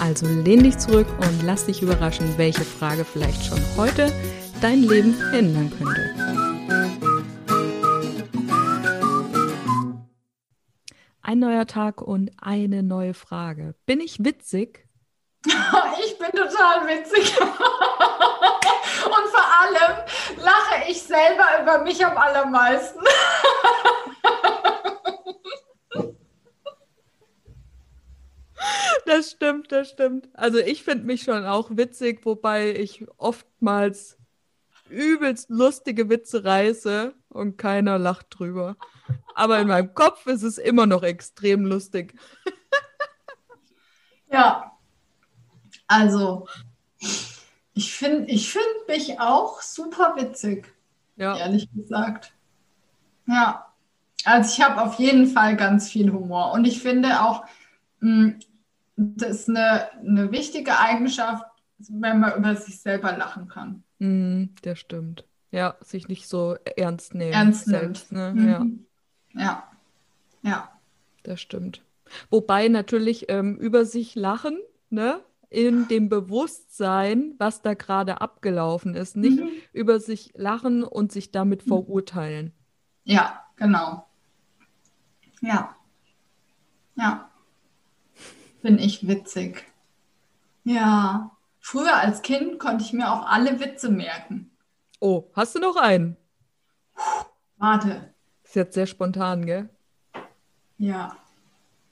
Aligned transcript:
also 0.00 0.26
lehn 0.26 0.62
dich 0.62 0.78
zurück 0.78 1.06
und 1.20 1.42
lass 1.42 1.66
dich 1.66 1.82
überraschen, 1.82 2.38
welche 2.38 2.64
Frage 2.64 3.04
vielleicht 3.04 3.44
schon 3.44 3.60
heute 3.76 4.12
dein 4.60 4.82
Leben 4.82 5.14
ändern 5.32 5.70
könnte. 5.76 6.14
Ein 11.22 11.40
neuer 11.40 11.66
Tag 11.66 12.02
und 12.02 12.30
eine 12.40 12.82
neue 12.82 13.14
Frage. 13.14 13.74
Bin 13.86 14.00
ich 14.00 14.24
witzig? 14.24 14.86
Ich 16.04 16.18
bin 16.18 16.30
total 16.30 16.86
witzig. 16.86 17.36
Und 19.06 19.28
vor 19.28 19.44
allem 19.60 19.96
lache 20.38 20.90
ich 20.90 21.02
selber 21.02 21.44
über 21.62 21.78
mich 21.84 22.04
am 22.04 22.16
allermeisten. 22.16 23.00
Das 29.06 29.30
stimmt, 29.30 29.70
das 29.70 29.90
stimmt. 29.90 30.28
Also 30.34 30.58
ich 30.58 30.82
finde 30.82 31.04
mich 31.04 31.22
schon 31.22 31.46
auch 31.46 31.70
witzig, 31.70 32.26
wobei 32.26 32.74
ich 32.74 33.06
oftmals 33.18 34.18
übelst 34.88 35.48
lustige 35.48 36.08
Witze 36.10 36.44
reiße 36.44 37.14
und 37.28 37.56
keiner 37.56 37.98
lacht 37.98 38.26
drüber. 38.30 38.76
Aber 39.34 39.60
in 39.60 39.68
meinem 39.68 39.94
Kopf 39.94 40.26
ist 40.26 40.42
es 40.42 40.58
immer 40.58 40.86
noch 40.86 41.02
extrem 41.02 41.64
lustig. 41.64 42.14
Ja, 44.28 44.72
also 45.86 46.48
ich 47.74 47.94
finde 47.94 48.28
ich 48.28 48.50
find 48.50 48.66
mich 48.88 49.20
auch 49.20 49.62
super 49.62 50.16
witzig, 50.16 50.74
ja. 51.14 51.36
ehrlich 51.36 51.68
gesagt. 51.72 52.32
Ja, 53.28 53.72
also 54.24 54.52
ich 54.52 54.60
habe 54.60 54.82
auf 54.82 54.98
jeden 54.98 55.28
Fall 55.28 55.56
ganz 55.56 55.88
viel 55.88 56.12
Humor 56.12 56.50
und 56.52 56.64
ich 56.64 56.82
finde 56.82 57.22
auch, 57.22 57.44
hm, 58.00 58.40
das 58.96 59.30
ist 59.30 59.48
eine, 59.48 59.92
eine 60.00 60.32
wichtige 60.32 60.78
Eigenschaft, 60.78 61.44
wenn 61.78 62.20
man 62.20 62.38
über 62.38 62.56
sich 62.56 62.80
selber 62.80 63.16
lachen 63.16 63.48
kann. 63.48 63.84
Mm, 63.98 64.54
das 64.62 64.78
stimmt. 64.78 65.24
Ja, 65.50 65.76
sich 65.80 66.08
nicht 66.08 66.28
so 66.28 66.56
ernst 66.76 67.14
nehmen. 67.14 67.32
Ernst 67.32 67.66
selbst, 67.66 68.12
ne? 68.12 68.32
Mhm. 68.34 68.86
Ja. 69.34 69.42
ja. 69.42 69.62
Ja. 70.42 70.70
Das 71.22 71.40
stimmt. 71.40 71.82
Wobei 72.30 72.68
natürlich 72.68 73.26
ähm, 73.28 73.56
über 73.56 73.84
sich 73.84 74.14
lachen, 74.14 74.58
ne? 74.90 75.20
In 75.48 75.86
dem 75.88 76.08
Bewusstsein, 76.08 77.34
was 77.38 77.62
da 77.62 77.74
gerade 77.74 78.20
abgelaufen 78.20 78.94
ist. 78.94 79.16
Nicht 79.16 79.38
mhm. 79.38 79.48
über 79.72 80.00
sich 80.00 80.32
lachen 80.34 80.82
und 80.82 81.12
sich 81.12 81.30
damit 81.30 81.64
mhm. 81.64 81.68
verurteilen. 81.68 82.52
Ja, 83.04 83.44
genau. 83.56 84.06
Ja. 85.40 85.76
Ja 86.96 87.30
bin 88.62 88.78
ich 88.78 89.06
witzig. 89.06 89.64
Ja, 90.64 91.30
früher 91.60 91.96
als 91.96 92.22
Kind 92.22 92.58
konnte 92.58 92.84
ich 92.84 92.92
mir 92.92 93.12
auch 93.12 93.26
alle 93.26 93.60
Witze 93.60 93.90
merken. 93.90 94.50
Oh, 95.00 95.24
hast 95.34 95.54
du 95.54 95.60
noch 95.60 95.76
einen? 95.76 96.16
Warte. 97.58 98.12
Ist 98.44 98.56
jetzt 98.56 98.74
sehr 98.74 98.86
spontan, 98.86 99.46
gell? 99.46 99.68
Ja. 100.78 101.16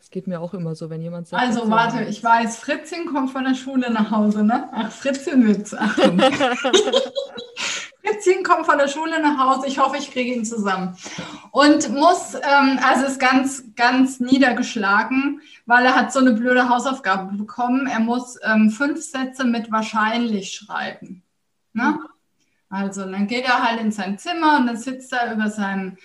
Es 0.00 0.10
geht 0.10 0.26
mir 0.26 0.40
auch 0.40 0.54
immer 0.54 0.74
so, 0.74 0.90
wenn 0.90 1.00
jemand 1.00 1.28
sagt. 1.28 1.42
Also 1.42 1.70
warte, 1.70 2.04
ich 2.04 2.22
weiß, 2.22 2.58
Fritzchen 2.58 3.06
kommt 3.06 3.30
von 3.30 3.44
der 3.44 3.54
Schule 3.54 3.90
nach 3.90 4.10
Hause, 4.10 4.44
ne? 4.44 4.68
Ach, 4.72 4.90
Fritzchen 4.90 5.46
Witz. 5.46 5.74
Achtung. 5.74 6.20
Fritzchen 8.04 8.44
kommt 8.44 8.66
von 8.66 8.78
der 8.78 8.88
Schule 8.88 9.20
nach 9.22 9.38
Hause. 9.38 9.66
Ich 9.66 9.78
hoffe, 9.78 9.96
ich 9.96 10.10
kriege 10.10 10.34
ihn 10.34 10.44
zusammen. 10.44 10.96
Und 11.54 11.88
muss, 11.90 12.34
ähm, 12.34 12.80
also 12.82 13.06
ist 13.06 13.20
ganz, 13.20 13.62
ganz 13.76 14.18
niedergeschlagen, 14.18 15.40
weil 15.66 15.84
er 15.84 15.94
hat 15.94 16.12
so 16.12 16.18
eine 16.18 16.32
blöde 16.32 16.68
Hausaufgabe 16.68 17.36
bekommen. 17.36 17.86
Er 17.86 18.00
muss 18.00 18.36
ähm, 18.42 18.70
fünf 18.70 19.00
Sätze 19.00 19.44
mit 19.44 19.70
wahrscheinlich 19.70 20.50
schreiben. 20.50 21.22
Ne? 21.72 22.00
Also, 22.68 23.04
dann 23.04 23.28
geht 23.28 23.44
er 23.44 23.62
halt 23.62 23.80
in 23.80 23.92
sein 23.92 24.18
Zimmer 24.18 24.58
und 24.58 24.66
dann 24.66 24.76
sitzt 24.76 25.12
er 25.12 25.32
über 25.32 25.48
seinem 25.48 25.96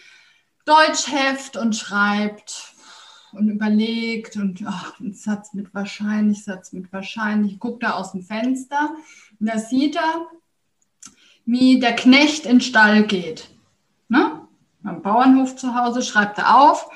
Deutschheft 0.66 1.58
und 1.58 1.76
schreibt 1.76 2.76
und 3.32 3.50
überlegt 3.50 4.36
und 4.36 4.64
ach, 4.68 5.00
ein 5.00 5.16
Satz 5.16 5.56
mit 5.56 5.74
wahrscheinlich, 5.74 6.44
Satz 6.44 6.74
mit 6.74 6.94
wahrscheinlich, 6.94 7.58
guckt 7.58 7.82
er 7.82 7.96
aus 7.96 8.12
dem 8.12 8.22
Fenster 8.22 8.92
und 9.40 9.50
da 9.50 9.58
sieht 9.58 9.96
er, 9.96 10.28
wie 11.46 11.80
der 11.80 11.96
Knecht 11.96 12.46
in 12.46 12.58
den 12.58 12.62
Stall 12.62 13.02
geht. 13.02 13.50
Am 14.90 15.02
Bauernhof 15.02 15.56
zu 15.56 15.76
Hause 15.76 16.02
schreibt 16.02 16.38
er 16.40 16.60
auf, 16.60 16.90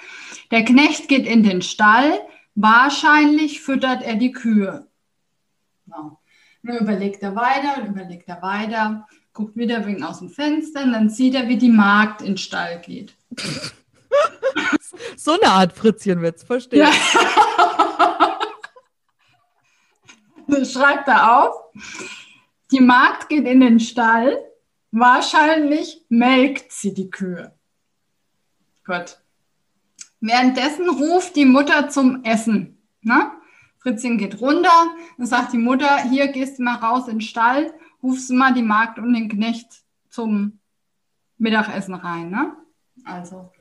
der 0.51 0.65
Knecht 0.65 1.07
geht 1.07 1.25
in 1.25 1.43
den 1.43 1.61
Stall, 1.61 2.19
wahrscheinlich 2.55 3.61
füttert 3.61 4.01
er 4.03 4.15
die 4.15 4.31
Kühe. 4.31 4.87
Ja. 5.87 6.17
Dann 6.63 6.77
überlegt 6.77 7.21
er 7.21 7.35
weiter, 7.35 7.85
überlegt 7.85 8.27
er 8.29 8.41
weiter, 8.41 9.07
guckt 9.33 9.55
wieder 9.57 9.85
wegen 9.85 10.03
aus 10.03 10.19
dem 10.19 10.29
Fenster 10.29 10.83
und 10.83 10.93
dann 10.93 11.09
sieht 11.09 11.35
er, 11.35 11.47
wie 11.47 11.57
die 11.57 11.69
Magd 11.69 12.21
in 12.21 12.27
den 12.27 12.37
Stall 12.37 12.79
geht. 12.79 13.15
so 15.17 15.33
eine 15.33 15.51
Art 15.51 15.73
Fritzchenwitz, 15.73 16.43
verstehe. 16.43 16.79
Ja. 16.79 16.91
schreibt 20.65 21.07
er 21.07 21.43
auf. 21.43 21.55
Die 22.71 22.79
Magd 22.79 23.29
geht 23.29 23.45
in 23.45 23.59
den 23.59 23.79
Stall. 23.79 24.37
Wahrscheinlich 24.91 26.05
melkt 26.09 26.71
sie 26.71 26.93
die 26.93 27.09
Kühe. 27.09 27.52
Gut. 28.85 29.19
Währenddessen 30.19 30.89
ruft 30.89 31.35
die 31.35 31.45
Mutter 31.45 31.89
zum 31.89 32.23
Essen. 32.23 32.77
Ne? 33.01 33.31
Fritzchen 33.79 34.17
geht 34.17 34.39
runter 34.39 34.95
und 35.17 35.25
sagt 35.25 35.53
die 35.53 35.57
Mutter, 35.57 35.97
hier 36.09 36.27
gehst 36.29 36.59
du 36.59 36.63
mal 36.63 36.75
raus 36.75 37.07
in 37.07 37.15
den 37.15 37.21
Stall, 37.21 37.73
rufst 38.01 38.29
du 38.29 38.33
mal 38.33 38.53
die 38.53 38.61
Magd 38.61 38.99
und 38.99 39.13
den 39.13 39.29
Knecht 39.29 39.83
zum 40.09 40.59
Mittagessen 41.37 41.95
rein. 41.95 42.29
Ne? 42.29 42.55
Also 43.03 43.51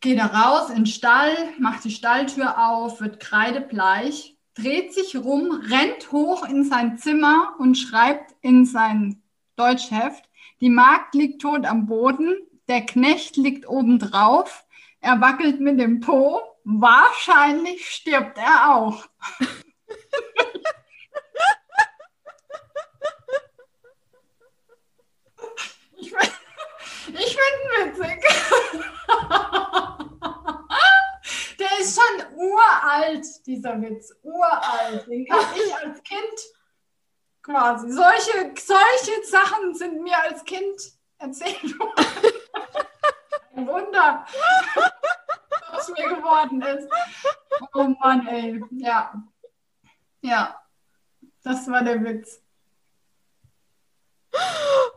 geht 0.00 0.18
er 0.18 0.32
raus 0.32 0.70
in 0.70 0.76
den 0.76 0.86
Stall, 0.86 1.36
macht 1.58 1.84
die 1.84 1.90
Stalltür 1.90 2.58
auf, 2.58 3.00
wird 3.00 3.20
kreidebleich 3.20 4.36
dreht 4.54 4.92
sich 4.92 5.16
rum, 5.16 5.50
rennt 5.50 6.12
hoch 6.12 6.48
in 6.48 6.64
sein 6.64 6.98
Zimmer 6.98 7.54
und 7.58 7.76
schreibt 7.76 8.34
in 8.40 8.64
sein 8.64 9.22
Deutschheft, 9.56 10.28
die 10.60 10.70
Magd 10.70 11.14
liegt 11.14 11.42
tot 11.42 11.64
am 11.66 11.86
Boden, 11.86 12.36
der 12.68 12.86
Knecht 12.86 13.36
liegt 13.36 13.68
obendrauf, 13.68 14.64
er 15.00 15.20
wackelt 15.20 15.60
mit 15.60 15.80
dem 15.80 16.00
Po, 16.00 16.40
wahrscheinlich 16.64 17.90
stirbt 17.90 18.38
er 18.38 18.74
auch. 18.74 19.04
ich 25.96 26.10
finde 26.10 27.58
find 27.74 27.98
witzig. 27.98 28.22
ist 31.82 32.00
schon 32.00 32.36
uralt, 32.36 33.26
dieser 33.46 33.80
Witz. 33.80 34.14
Uralt. 34.22 35.06
Den 35.08 35.26
kann 35.26 35.44
ich 35.54 35.74
als 35.74 36.02
Kind 36.02 36.38
quasi. 37.42 37.90
Solche, 37.90 38.54
solche 38.56 39.24
Sachen 39.24 39.74
sind 39.74 40.02
mir 40.02 40.18
als 40.22 40.44
Kind 40.44 40.80
erzählt 41.18 41.78
worden. 41.78 42.32
Ein 43.54 43.66
Wunder, 43.66 44.26
was 45.70 45.88
mir 45.88 46.08
geworden 46.08 46.62
ist. 46.62 46.88
Oh 47.74 47.88
Mann, 48.00 48.26
ey. 48.26 48.62
Ja. 48.70 49.12
Ja. 50.20 50.58
Das 51.42 51.68
war 51.68 51.82
der 51.82 52.02
Witz. 52.04 52.40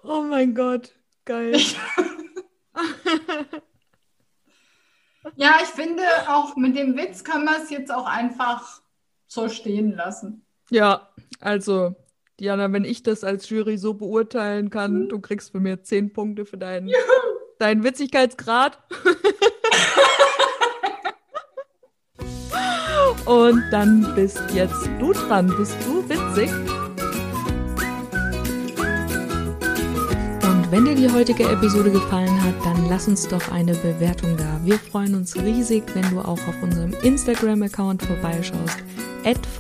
Oh 0.04 0.22
mein 0.22 0.54
Gott. 0.54 0.94
Geil. 1.26 1.60
Ja, 5.36 5.58
ich 5.62 5.70
finde 5.70 6.04
auch 6.28 6.56
mit 6.56 6.78
dem 6.78 6.96
Witz 6.96 7.24
kann 7.24 7.46
man 7.46 7.62
es 7.62 7.70
jetzt 7.70 7.92
auch 7.92 8.06
einfach 8.06 8.82
so 9.28 9.50
stehen 9.50 9.96
lassen. 9.96 10.46
Ja, 10.70 11.10
also 11.40 11.96
Diana, 12.40 12.72
wenn 12.72 12.86
ich 12.86 13.04
das 13.04 13.24
als 13.24 13.50
Jury 13.50 13.78
so 13.78 13.96
beurteilen 13.96 14.70
kann, 14.70 15.04
mhm. 15.04 15.10
du 15.10 15.20
kriegst 15.20 15.52
von 15.52 15.64
mir 15.64 15.84
zehn 15.84 16.14
Punkte 16.14 16.46
für 16.46 16.58
deinen, 16.58 16.88
deinen 17.60 17.84
Witzigkeitsgrad. 17.84 18.78
Und 23.26 23.64
dann 23.72 24.14
bist 24.16 24.42
jetzt 24.54 24.88
du 25.00 25.12
dran. 25.14 25.52
Bist 25.58 25.76
du 25.86 26.08
witzig? 26.08 26.52
Und 30.44 30.72
wenn 30.72 30.86
dir 30.86 30.96
die 30.96 31.12
heutige 31.12 31.44
Episode 31.44 31.90
gefallen 31.92 32.44
hat, 32.44 32.54
dann 32.64 32.88
lass 32.88 33.08
uns 33.08 33.28
doch 33.28 33.52
eine 33.52 33.74
Bewertung 33.74 34.38
da. 34.38 34.60
Wir 34.64 34.78
freuen 34.78 35.16
uns 35.16 35.36
riesig, 35.36 35.84
wenn 35.96 36.08
du 36.12 36.20
auch 36.20 36.48
auf 36.48 36.62
unserem 36.62 36.94
Instagram-Account 37.02 38.04
vorbeischaust, 38.04 38.78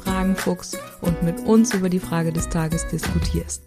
Fragenfuchs 0.04 0.78
und 1.02 1.24
mit 1.24 1.40
uns 1.40 1.74
über 1.74 1.90
die 1.90 2.00
Frage 2.00 2.32
des 2.32 2.48
Tages 2.50 2.88
diskutierst. 2.88 3.64